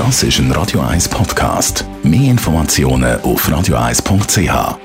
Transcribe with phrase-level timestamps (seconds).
[0.00, 1.84] Das ist ein Radio 1 Podcast.
[2.02, 4.78] Mehr Informationen auf radio1.ch.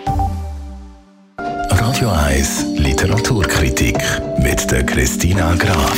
[1.69, 3.97] Radio 1 Literaturkritik
[4.39, 5.97] mit der Christina Graf.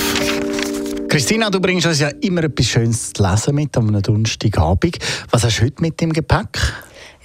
[1.09, 4.99] Christina, du bringst uns ja immer etwas Schönes zu lesen mit am Donnerstagabend.
[5.31, 6.59] Was hast du heute mit dem Gepäck?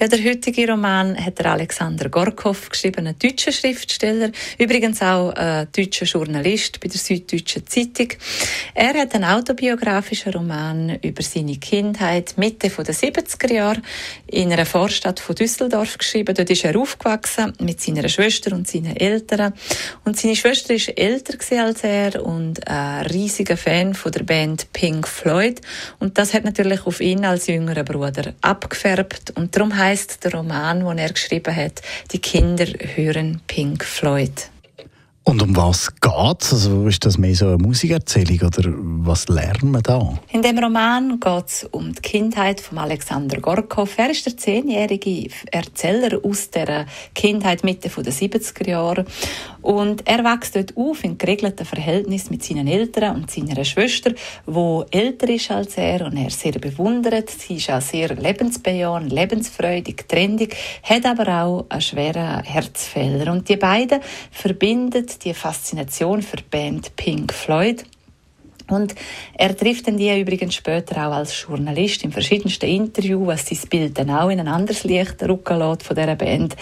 [0.03, 5.69] Ja, der heutige Roman hat der Alexander Gorkow geschrieben, ein deutscher Schriftsteller, übrigens auch ein
[5.71, 8.09] deutscher Journalist bei der Süddeutschen Zeitung.
[8.75, 13.81] Er hat einen autobiografischen Roman über seine Kindheit Mitte der 70er Jahre
[14.27, 16.35] in einer Vorstadt von Düsseldorf geschrieben.
[16.35, 19.53] Dort ist er aufgewachsen mit seiner Schwester und seinen Eltern.
[20.05, 25.61] Und seine Schwester ist älter als er und ein riesiger Fan der Band Pink Floyd.
[26.01, 29.31] Und das hat natürlich auf ihn als jüngerer Bruder abgefärbt.
[29.37, 31.83] Und darum heißt heißt der Roman, den er geschrieben hat,
[32.13, 34.49] Die Kinder hören Pink Floyd.
[35.25, 36.53] Und um was geht es?
[36.53, 40.19] Also ist das mehr so eine Musikerzählung oder was lernen wir da?
[40.33, 43.89] In dem Roman geht es um die Kindheit von Alexander Gorkow.
[43.99, 49.05] Er ist der zehnjährige Erzähler aus der Kindheit Mitte der 70er Jahre.
[49.61, 54.13] Und er wächst dort auf in geregelten Verhältnis mit seinen Eltern und seiner Schwester,
[54.45, 57.31] wo älter ist als er und er sehr bewundert.
[57.31, 63.31] Sie ist auch sehr lebensbejahend, lebensfreudig, trendig, hat aber auch einen schweren Herzfehler.
[63.31, 64.01] Und die beiden
[64.33, 67.85] verbinden die Faszination für die Band Pink Floyd.
[68.69, 68.95] Und
[69.35, 73.99] er trifft dann die übrigens später auch als Journalist in verschiedensten Interviews, was sein Bild
[73.99, 76.57] dann auch in ein anderes Licht rücken lässt von dieser Band.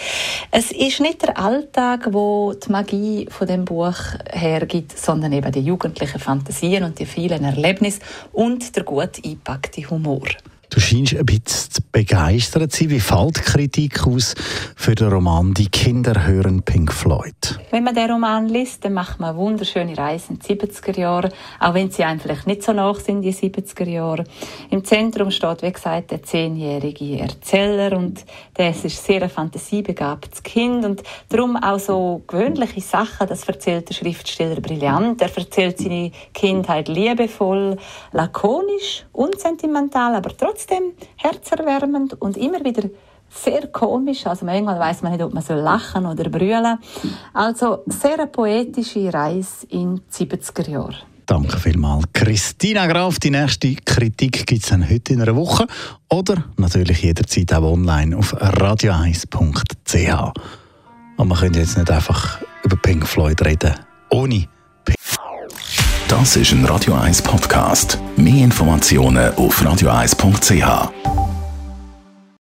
[0.51, 3.95] Es ist nicht der Alltag, wo die Magie von dem Buch
[4.29, 8.01] hergibt, sondern eben die jugendlichen Fantasien und die vielen Erlebnisse
[8.33, 10.27] und der gut eingepackte Humor.
[10.69, 12.89] Du scheinst ein bisschen begeistert zu sein.
[12.89, 14.35] Wie fällt Kritik aus
[14.75, 17.59] für den Roman «Die Kinder hören Pink Floyd»?
[17.69, 21.73] Wenn man den Roman liest, dann macht man wunderschöne Reisen in die 70er Jahre, auch
[21.73, 24.23] wenn sie einem nicht so nach sind, die 70er Jahre.
[24.69, 30.83] Im Zentrum steht, wie gesagt, der zehnjährige Erzähler und das ist sehr ein fantasiebegabtes Kind
[30.85, 35.21] und darum auch so gewöhnliche Sachen, das erzählt der Schriftsteller brillant.
[35.21, 37.77] Er erzählt seine Kindheit liebevoll,
[38.11, 40.93] lakonisch, unsentimental, aber trotzdem trotzdem
[41.61, 42.89] herzerwärmend und immer wieder
[43.29, 44.25] sehr komisch.
[44.27, 46.77] Also manchmal weiß man nicht, ob man so lachen oder brüllen.
[47.33, 50.95] Also sehr eine poetische Reise in die 70er Jahre.
[51.25, 52.05] Danke vielmals.
[52.11, 55.65] Christina Graf, die nächste Kritik gibt es dann heute in einer Woche
[56.09, 60.33] oder natürlich jederzeit auch online auf radio1.ch.
[61.17, 63.75] Und man könnte jetzt nicht einfach über Pink Floyd reden,
[64.09, 64.47] ohne
[64.83, 64.97] Pink
[66.09, 67.97] Das ist ein Radio 1 Podcast.
[68.17, 71.20] Mehr Informationen auf radio1.ch.